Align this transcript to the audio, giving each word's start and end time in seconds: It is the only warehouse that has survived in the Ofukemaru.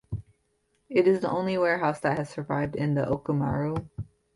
It 0.89 1.07
is 1.07 1.19
the 1.19 1.29
only 1.29 1.59
warehouse 1.59 1.99
that 1.99 2.17
has 2.17 2.27
survived 2.27 2.75
in 2.75 2.95
the 2.95 3.03
Ofukemaru. 3.05 3.87